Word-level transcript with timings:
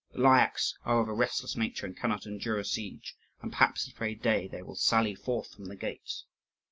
The 0.13 0.17
Lyakhs 0.19 0.73
are 0.83 0.99
of 0.99 1.07
a 1.09 1.13
restless 1.13 1.55
nature 1.55 1.85
and 1.85 1.95
cannot 1.95 2.25
endure 2.25 2.57
a 2.57 2.65
siege, 2.65 3.15
and 3.43 3.51
perhaps 3.51 3.85
this 3.85 3.93
very 3.93 4.15
day 4.15 4.47
they 4.47 4.63
will 4.63 4.73
sally 4.73 5.13
forth 5.13 5.53
from 5.53 5.65
the 5.65 5.75
gates. 5.75 6.25